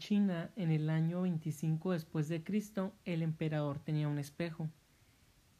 [0.00, 4.70] China, en el año 25 después de Cristo, el emperador tenía un espejo.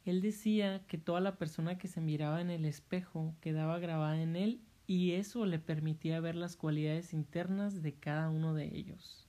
[0.06, 4.36] Él decía que toda la persona que se miraba en el espejo quedaba grabada en
[4.36, 9.28] él y eso le permitía ver las cualidades internas de cada uno de ellos.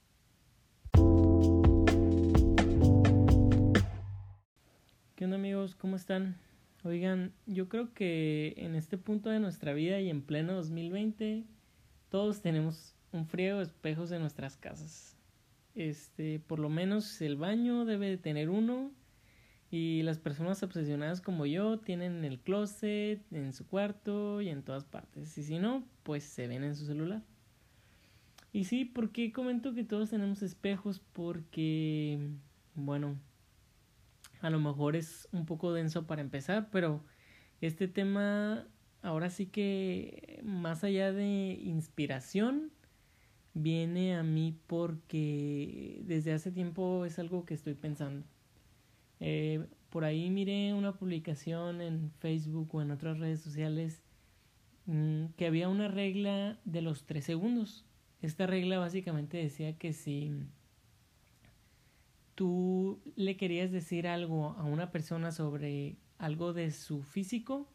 [5.15, 5.75] ¿Qué onda amigos?
[5.75, 6.37] ¿Cómo están?
[6.85, 11.43] Oigan, yo creo que en este punto de nuestra vida y en pleno 2020
[12.09, 15.17] todos tenemos un friego de espejos en nuestras casas.
[15.75, 18.91] Este, por lo menos el baño debe de tener uno
[19.69, 24.63] y las personas obsesionadas como yo tienen en el closet, en su cuarto y en
[24.63, 25.37] todas partes.
[25.37, 27.23] Y si no, pues se ven en su celular.
[28.51, 30.99] Y sí, ¿por qué comento que todos tenemos espejos?
[31.13, 32.19] Porque,
[32.75, 33.17] bueno,
[34.41, 37.05] a lo mejor es un poco denso para empezar, pero
[37.61, 38.67] este tema
[39.01, 42.71] ahora sí que más allá de inspiración,
[43.53, 48.25] viene a mí porque desde hace tiempo es algo que estoy pensando.
[49.19, 54.01] Eh, por ahí miré una publicación en Facebook o en otras redes sociales
[54.85, 57.85] mm, que había una regla de los tres segundos.
[58.21, 60.31] Esta regla básicamente decía que si
[62.35, 67.67] tú le querías decir algo a una persona sobre algo de su físico,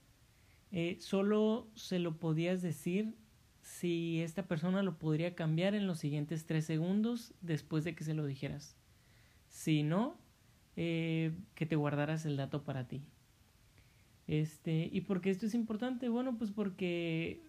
[0.72, 3.14] eh, solo se lo podías decir
[3.66, 8.14] si esta persona lo podría cambiar en los siguientes tres segundos después de que se
[8.14, 8.76] lo dijeras.
[9.48, 10.16] Si no,
[10.76, 13.02] eh, que te guardaras el dato para ti.
[14.28, 16.08] Este, ¿y por qué esto es importante?
[16.08, 17.42] Bueno, pues porque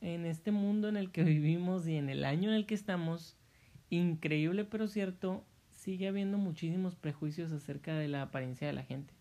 [0.00, 3.36] en este mundo en el que vivimos y en el año en el que estamos,
[3.90, 9.12] increíble pero cierto, sigue habiendo muchísimos prejuicios acerca de la apariencia de la gente.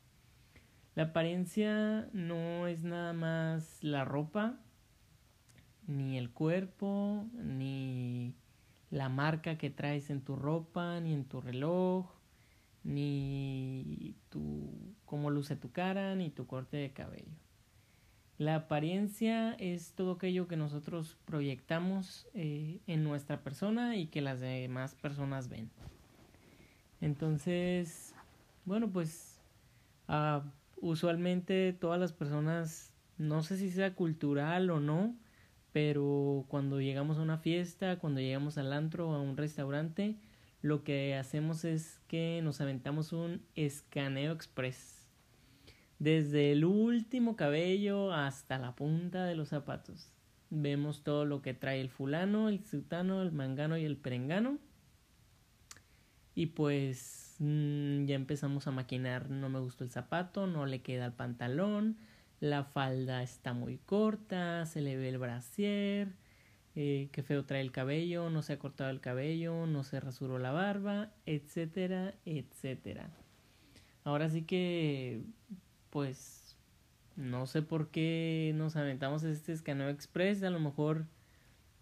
[0.94, 4.60] La apariencia no es nada más la ropa,
[5.88, 8.34] ni el cuerpo, ni
[8.90, 12.06] la marca que traes en tu ropa, ni en tu reloj,
[12.84, 14.70] ni tu
[15.06, 17.32] cómo luce tu cara, ni tu corte de cabello.
[18.38, 24.40] La apariencia es todo aquello que nosotros proyectamos eh, en nuestra persona y que las
[24.40, 25.70] demás personas ven.
[27.00, 28.16] Entonces,
[28.66, 29.40] bueno, pues
[30.08, 30.42] uh,
[30.82, 35.16] usualmente todas las personas, no sé si sea cultural o no,
[35.74, 40.16] pero cuando llegamos a una fiesta, cuando llegamos al antro o a un restaurante,
[40.62, 45.08] lo que hacemos es que nos aventamos un escaneo express.
[45.98, 50.10] Desde el último cabello hasta la punta de los zapatos.
[50.52, 54.60] Vemos todo lo que trae el fulano, el sutano, el mangano y el perengano.
[56.36, 61.06] Y pues mm, ya empezamos a maquinar, no me gustó el zapato, no le queda
[61.06, 61.98] el pantalón,
[62.44, 66.10] la falda está muy corta, se le ve el brasier,
[66.76, 70.40] eh, qué feo trae el cabello, no se ha cortado el cabello, no se rasuró
[70.40, 73.10] la barba, etcétera, etcétera.
[74.04, 75.24] Ahora sí que,
[75.90, 76.58] pues,
[77.16, 81.06] no sé por qué nos aventamos este escaneo express, a lo mejor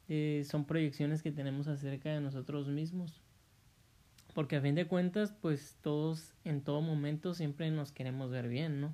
[0.09, 3.19] eh, son proyecciones que tenemos acerca de nosotros mismos.
[4.35, 8.79] Porque a fin de cuentas, pues todos en todo momento siempre nos queremos ver bien,
[8.79, 8.93] ¿no?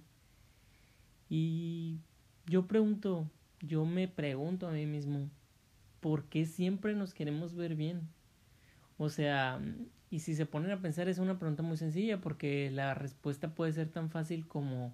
[1.30, 2.00] Y
[2.46, 3.30] yo pregunto,
[3.62, 5.30] yo me pregunto a mí mismo,
[6.00, 8.08] ¿por qué siempre nos queremos ver bien?
[8.98, 9.62] O sea,
[10.10, 13.74] y si se ponen a pensar es una pregunta muy sencilla porque la respuesta puede
[13.74, 14.94] ser tan fácil como,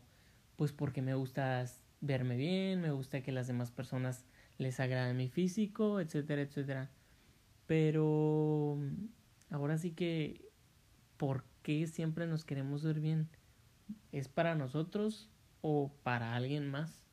[0.58, 1.66] pues porque me gusta
[2.02, 4.26] verme bien, me gusta que las demás personas
[4.58, 6.90] les agrade mi físico, etcétera, etcétera.
[7.68, 8.78] Pero
[9.50, 10.50] ahora sí que,
[11.18, 13.30] ¿por qué siempre nos queremos ver bien?
[14.12, 15.30] ¿Es para nosotros
[15.64, 17.04] o para alguien más.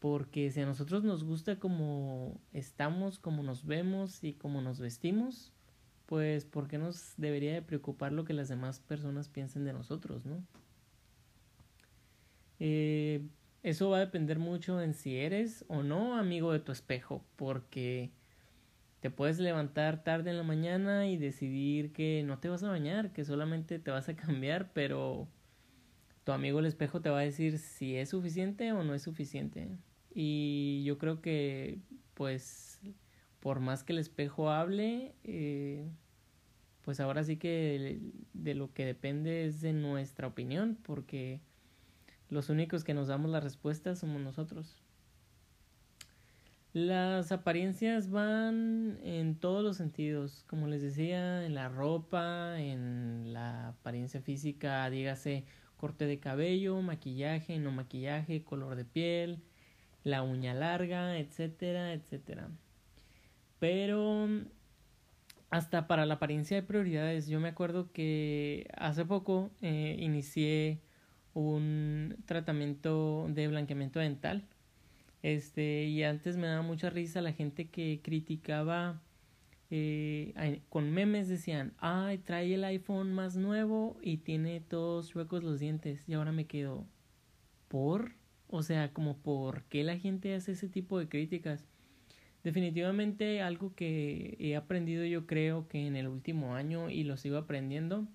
[0.00, 5.52] Porque si a nosotros nos gusta como estamos, como nos vemos y como nos vestimos,
[6.06, 10.26] pues ¿por qué nos debería de preocupar lo que las demás personas piensen de nosotros,
[10.26, 10.42] no?
[12.58, 13.26] Eh,
[13.62, 18.10] eso va a depender mucho en si eres o no amigo de tu espejo, porque
[19.00, 23.12] te puedes levantar tarde en la mañana y decidir que no te vas a bañar,
[23.12, 25.28] que solamente te vas a cambiar, pero
[26.24, 29.68] tu amigo el espejo te va a decir si es suficiente o no es suficiente.
[30.14, 31.78] Y yo creo que,
[32.14, 32.80] pues,
[33.40, 35.86] por más que el espejo hable, eh,
[36.82, 38.00] pues ahora sí que
[38.32, 41.40] de lo que depende es de nuestra opinión, porque
[42.30, 44.82] los únicos que nos damos la respuesta somos nosotros.
[46.72, 53.68] Las apariencias van en todos los sentidos, como les decía, en la ropa, en la
[53.68, 55.44] apariencia física, dígase
[55.84, 59.42] corte de cabello, maquillaje, no maquillaje, color de piel,
[60.02, 62.48] la uña larga, etcétera, etcétera.
[63.58, 64.26] Pero
[65.50, 67.26] hasta para la apariencia de prioridades.
[67.26, 70.80] Yo me acuerdo que hace poco eh, inicié
[71.34, 74.48] un tratamiento de blanqueamiento dental.
[75.22, 79.02] Este, y antes me daba mucha risa la gente que criticaba
[79.76, 85.58] eh, con memes decían, ay, trae el iPhone más nuevo y tiene todos chuecos los
[85.58, 86.08] dientes.
[86.08, 86.86] Y ahora me quedo,
[87.66, 88.12] ¿por?
[88.46, 91.66] O sea, como por qué la gente hace ese tipo de críticas.
[92.44, 97.36] Definitivamente algo que he aprendido yo creo que en el último año y lo sigo
[97.36, 98.06] aprendiendo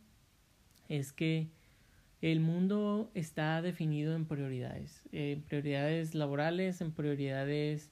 [0.88, 1.50] es que
[2.22, 7.92] el mundo está definido en prioridades, en prioridades laborales, en prioridades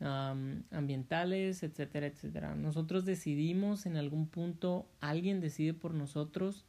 [0.00, 2.54] ambientales, etcétera, etcétera.
[2.54, 6.64] Nosotros decidimos en algún punto, alguien decide por nosotros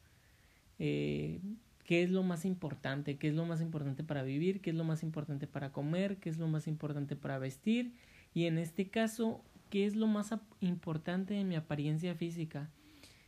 [0.80, 1.42] eh,
[1.84, 4.84] qué es lo más importante, qué es lo más importante para vivir, qué es lo
[4.84, 7.94] más importante para comer, qué es lo más importante para vestir
[8.34, 12.70] y en este caso, qué es lo más importante en mi apariencia física.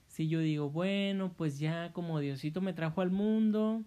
[0.07, 3.83] Si yo digo, bueno, pues ya como Diosito me trajo al mundo,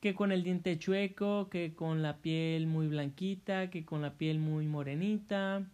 [0.00, 4.38] que con el diente chueco, que con la piel muy blanquita, que con la piel
[4.38, 5.66] muy morenita,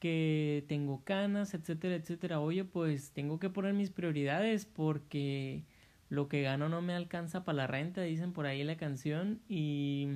[0.00, 2.40] que tengo canas, etcétera, etcétera.
[2.40, 5.64] Oye, pues tengo que poner mis prioridades porque
[6.10, 10.08] lo que gano no me alcanza para la renta, dicen por ahí la canción y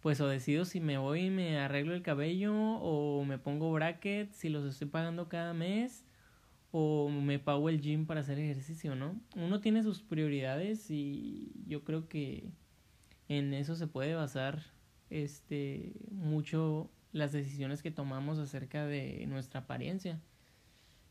[0.00, 4.36] pues o decido si me voy y me arreglo el cabello o me pongo brackets
[4.36, 6.04] si los estoy pagando cada mes
[6.72, 9.20] o me pago el gym para hacer ejercicio, ¿no?
[9.36, 12.50] Uno tiene sus prioridades y yo creo que
[13.28, 14.62] en eso se puede basar
[15.10, 20.18] este mucho las decisiones que tomamos acerca de nuestra apariencia.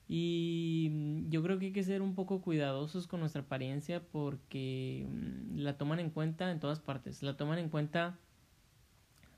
[0.07, 5.59] Y yo creo que hay que ser un poco cuidadosos con nuestra apariencia porque mm,
[5.59, 7.21] la toman en cuenta en todas partes.
[7.23, 8.17] La toman en cuenta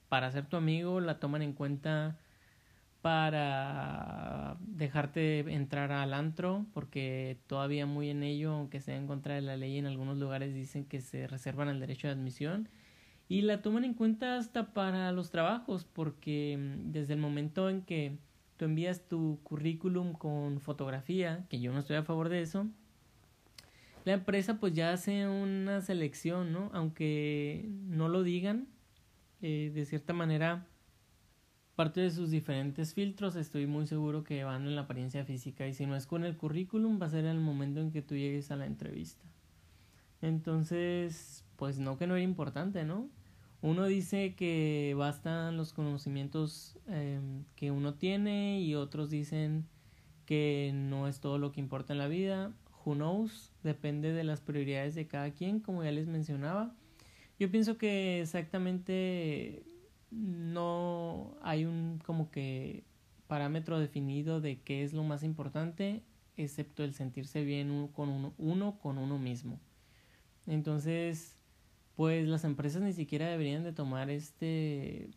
[0.10, 2.18] para ser tu amigo, la toman en cuenta
[3.04, 9.42] para dejarte entrar al antro, porque todavía muy en ello, aunque sea en contra de
[9.42, 12.70] la ley, en algunos lugares dicen que se reservan el derecho de admisión.
[13.28, 17.82] Y la toman en cuenta hasta para los trabajos, porque mm, desde el momento en
[17.82, 18.20] que
[18.56, 22.68] tú envías tu currículum con fotografía, que yo no estoy a favor de eso,
[24.06, 26.72] la empresa pues ya hace una selección, ¿no?
[26.74, 28.70] Aunque no lo digan,
[29.42, 30.68] eh, de cierta manera
[31.76, 35.74] parte de sus diferentes filtros estoy muy seguro que van en la apariencia física y
[35.74, 38.16] si no es con el currículum va a ser en el momento en que tú
[38.16, 39.26] llegues a la entrevista.
[40.22, 43.10] Entonces, pues no que no era importante, ¿no?
[43.62, 49.66] Uno dice que bastan los conocimientos em, que uno tiene y otros dicen
[50.26, 52.54] que no es todo lo que importa en la vida.
[52.86, 53.54] Who knows?
[53.64, 56.76] Depende de las prioridades de cada quien, como ya les mencionaba.
[57.40, 59.64] Yo pienso que exactamente
[60.14, 62.84] no hay un como que
[63.28, 66.04] parámetro definido de qué es lo más importante,
[66.38, 69.60] excepto el sentirse bien uno con uno, uno con uno mismo.
[70.46, 71.38] Entonces,
[71.96, 75.10] pues las empresas ni siquiera deberían de tomar este,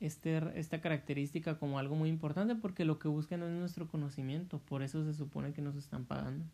[0.00, 4.82] este, esta característica como algo muy importante porque lo que buscan es nuestro conocimiento, por
[4.82, 6.44] eso se supone que nos están pagando.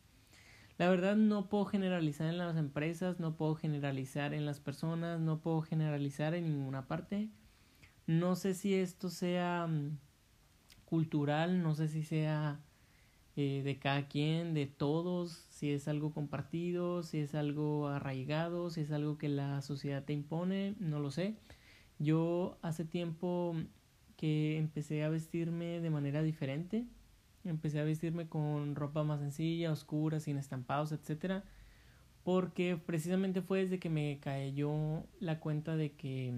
[0.76, 5.40] La verdad no puedo generalizar en las empresas, no puedo generalizar en las personas, no
[5.40, 7.28] puedo generalizar en ninguna parte
[8.08, 9.98] no sé si esto sea mm,
[10.86, 12.58] cultural, no sé si sea
[13.36, 18.80] eh, de cada quien, de todos, si es algo compartido, si es algo arraigado, si
[18.80, 21.36] es algo que la sociedad te impone, no lo sé.
[21.98, 23.54] Yo hace tiempo
[24.16, 26.86] que empecé a vestirme de manera diferente,
[27.44, 31.44] empecé a vestirme con ropa más sencilla, oscura, sin estampados, etcétera,
[32.24, 36.32] porque precisamente fue desde que me cayó la cuenta de que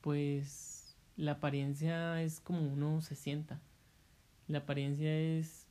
[0.00, 3.60] pues la apariencia es como uno se sienta.
[4.46, 5.66] La apariencia es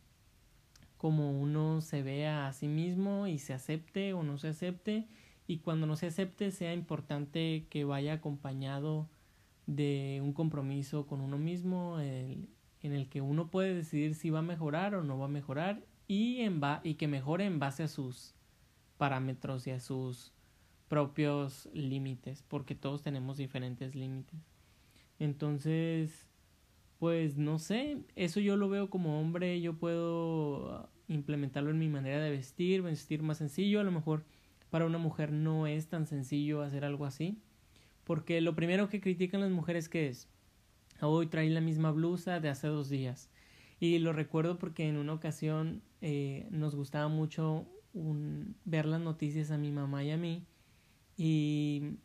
[0.97, 5.07] como uno se vea a sí mismo y se acepte o no se acepte
[5.47, 9.07] y cuando no se acepte sea importante que vaya acompañado
[9.67, 12.47] de un compromiso con uno mismo en
[12.81, 16.41] el que uno puede decidir si va a mejorar o no va a mejorar y,
[16.41, 18.33] en y que mejore en base a sus
[18.97, 20.33] parámetros y a sus
[20.87, 24.39] propios límites, porque todos tenemos diferentes límites.
[25.19, 26.27] Entonces,
[26.99, 32.19] pues no sé, eso yo lo veo como hombre, yo puedo implementarlo en mi manera
[32.19, 34.25] de vestir, vestir más sencillo, a lo mejor
[34.69, 37.37] para una mujer no es tan sencillo hacer algo así,
[38.03, 40.29] porque lo primero que critican las mujeres que es,
[41.01, 43.29] hoy traí la misma blusa de hace dos días.
[43.79, 49.51] Y lo recuerdo porque en una ocasión eh, nos gustaba mucho un, ver las noticias
[49.51, 50.47] a mi mamá y a mí
[51.17, 51.97] y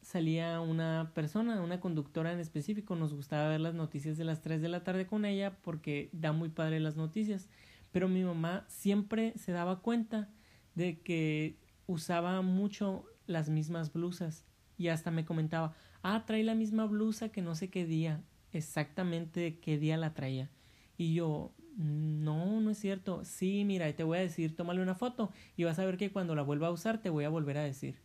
[0.00, 4.62] salía una persona, una conductora en específico, nos gustaba ver las noticias de las 3
[4.62, 7.48] de la tarde con ella porque da muy padre las noticias,
[7.90, 10.30] pero mi mamá siempre se daba cuenta
[10.74, 14.44] de que usaba mucho las mismas blusas
[14.78, 19.58] y hasta me comentaba, ah, trae la misma blusa que no sé qué día, exactamente
[19.60, 20.50] qué día la traía.
[20.96, 23.24] Y yo, no, no es cierto.
[23.24, 26.34] Sí, mira, te voy a decir, tómale una foto y vas a ver que cuando
[26.34, 27.96] la vuelva a usar te voy a volver a decir.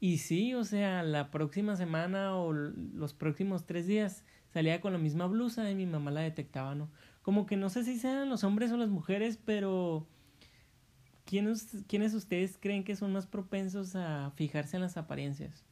[0.00, 4.98] Y sí, o sea, la próxima semana o los próximos tres días salía con la
[4.98, 6.90] misma blusa y mi mamá la detectaba, ¿no?
[7.20, 10.08] Como que no sé si sean los hombres o las mujeres, pero
[11.26, 15.66] ¿quiénes, ¿quiénes ustedes creen que son más propensos a fijarse en las apariencias?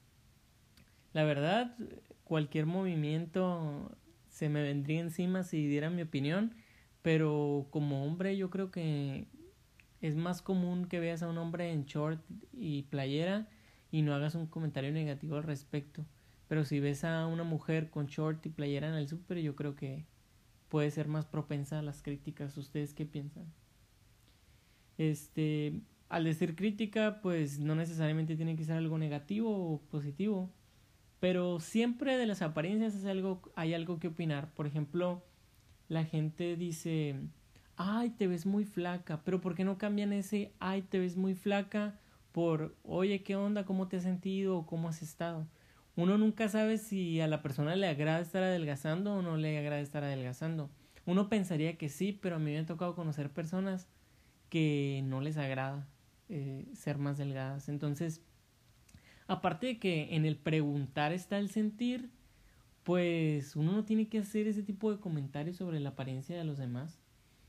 [1.15, 1.75] La verdad,
[2.25, 3.97] cualquier movimiento
[4.29, 6.55] se me vendría encima si diera mi opinión,
[7.01, 9.27] pero como hombre yo creo que
[10.03, 12.21] es más común que veas a un hombre en short
[12.53, 13.49] y playera
[13.91, 16.05] y no hagas un comentario negativo al respecto.
[16.49, 19.75] Pero si ves a una mujer con short y playera en el súper, yo creo
[19.77, 20.07] que
[20.69, 22.57] puede ser más propensa a las críticas.
[22.57, 23.53] ¿Ustedes qué piensan?
[24.97, 30.51] Este, al decir crítica, pues no necesariamente tiene que ser algo negativo o positivo,
[31.21, 34.53] pero siempre de las apariencias es algo, hay algo que opinar.
[34.55, 35.25] Por ejemplo,
[35.89, 37.17] la gente dice,
[37.77, 41.35] ay, te ves muy flaca, pero ¿por qué no cambian ese, ay, te ves muy
[41.35, 41.99] flaca?
[42.39, 43.65] Por, oye, ¿qué onda?
[43.65, 44.65] ¿Cómo te has sentido?
[44.65, 45.49] ¿Cómo has estado?
[45.97, 49.81] Uno nunca sabe si a la persona le agrada estar adelgazando o no le agrada
[49.81, 50.71] estar adelgazando.
[51.05, 53.89] Uno pensaría que sí, pero a mí me ha tocado conocer personas
[54.51, 55.89] que no les agrada
[56.29, 57.69] eh, ser más delgadas.
[57.69, 58.23] Entonces,
[59.27, 62.09] aparte de que en el preguntar está el sentir,
[62.85, 66.57] pues uno no tiene que hacer ese tipo de comentarios sobre la apariencia de los
[66.57, 67.01] demás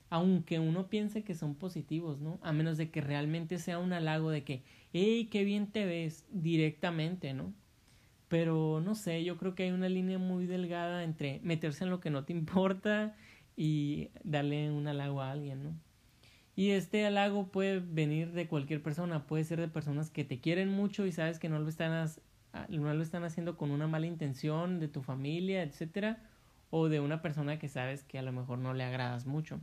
[0.09, 2.39] aunque uno piense que son positivos, ¿no?
[2.41, 4.63] A menos de que realmente sea un halago de que,
[4.93, 7.53] hey, qué bien te ves directamente, ¿no?
[8.27, 11.99] Pero no sé, yo creo que hay una línea muy delgada entre meterse en lo
[11.99, 13.15] que no te importa
[13.55, 15.73] y darle un halago a alguien, ¿no?
[16.55, 20.69] Y este halago puede venir de cualquier persona, puede ser de personas que te quieren
[20.69, 22.09] mucho y sabes que no lo están,
[22.69, 26.21] no lo están haciendo con una mala intención, de tu familia, etcétera,
[26.69, 29.61] o de una persona que sabes que a lo mejor no le agradas mucho.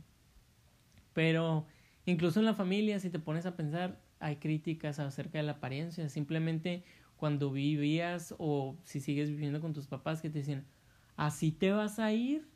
[1.17, 1.65] Pero
[2.05, 6.09] incluso en la familia, si te pones a pensar, hay críticas acerca de la apariencia.
[6.09, 6.83] Simplemente
[7.15, 10.67] cuando vivías o si sigues viviendo con tus papás que te dicen,
[11.15, 12.47] así te vas a ir,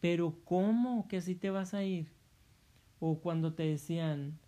[0.00, 2.12] pero ¿cómo que así te vas a ir?
[3.00, 4.38] O cuando te decían,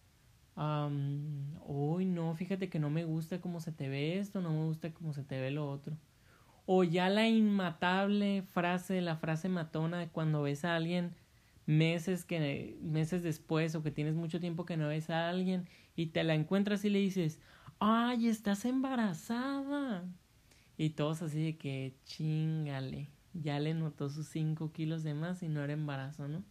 [0.55, 4.93] hoy no, fíjate que no me gusta cómo se te ve esto, no me gusta
[4.93, 5.97] cómo se te ve lo otro.
[6.67, 11.15] O ya la inmatable frase, la frase matona de cuando ves a alguien
[11.71, 16.07] meses que meses después o que tienes mucho tiempo que no ves a alguien y
[16.07, 17.39] te la encuentras y le dices,
[17.79, 20.05] "Ay, estás embarazada."
[20.77, 25.49] Y todos así de que chingale, ya le notó sus cinco kilos de más y
[25.49, 26.43] no era embarazo, ¿no?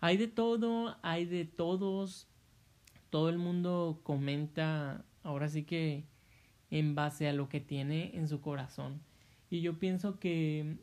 [0.00, 2.26] Hay de todo, hay de todos.
[3.10, 6.06] Todo el mundo comenta, ahora sí que
[6.70, 9.02] en base a lo que tiene en su corazón.
[9.50, 10.78] Y yo pienso que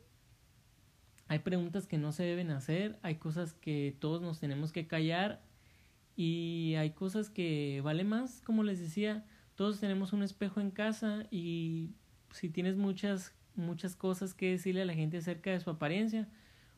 [1.30, 5.40] hay preguntas que no se deben hacer, hay cosas que todos nos tenemos que callar
[6.16, 11.28] y hay cosas que vale más, como les decía, todos tenemos un espejo en casa
[11.30, 11.92] y
[12.32, 16.26] si tienes muchas muchas cosas que decirle a la gente acerca de su apariencia,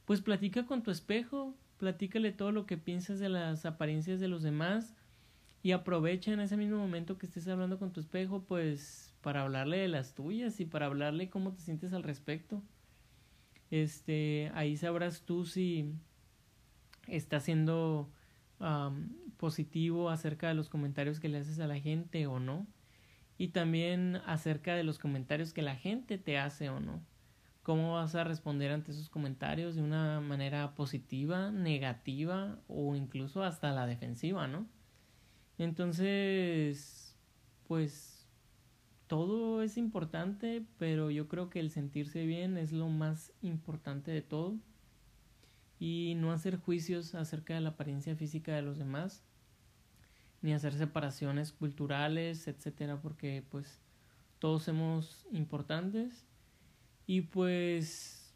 [0.05, 4.43] pues platica con tu espejo, platícale todo lo que piensas de las apariencias de los
[4.43, 4.95] demás
[5.63, 9.79] y aprovecha en ese mismo momento que estés hablando con tu espejo, pues para hablarle
[9.79, 12.63] de las tuyas y para hablarle cómo te sientes al respecto.
[13.73, 15.95] Este, ahí sabrás tú si
[17.09, 18.13] está siendo
[19.39, 22.67] positivo acerca de los comentarios que le haces a la gente o no.
[23.39, 27.03] Y también acerca de los comentarios que la gente te hace o no.
[27.63, 33.73] ¿Cómo vas a responder ante esos comentarios de una manera positiva, negativa o incluso hasta
[33.73, 34.67] la defensiva, ¿no?
[35.57, 37.17] Entonces,
[37.67, 38.12] pues
[39.13, 44.23] todo es importante, pero yo creo que el sentirse bien es lo más importante de
[44.23, 44.57] todo.
[45.79, 49.23] Y no hacer juicios acerca de la apariencia física de los demás,
[50.41, 53.83] ni hacer separaciones culturales, etcétera, porque pues
[54.39, 56.27] todos somos importantes.
[57.07, 58.35] Y pues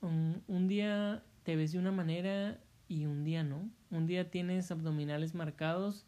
[0.00, 2.58] un, un día te ves de una manera
[2.88, 3.68] y un día no.
[3.90, 6.06] Un día tienes abdominales marcados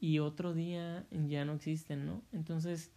[0.00, 2.22] y otro día ya no existen, ¿no?
[2.32, 2.90] Entonces,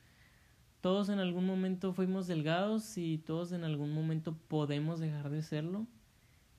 [0.88, 5.86] todos en algún momento fuimos delgados y todos en algún momento podemos dejar de serlo.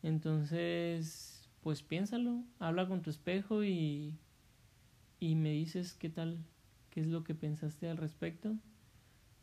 [0.02, 4.18] Entonces, pues piénsalo, habla con tu espejo y,
[5.18, 6.44] y me dices qué tal,
[6.90, 8.54] qué es lo que pensaste al respecto.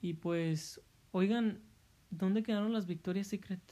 [0.04, 0.80] Y pues,
[1.12, 1.64] oigan,
[2.12, 3.64] ¿dónde quedaron las Victorias Secret?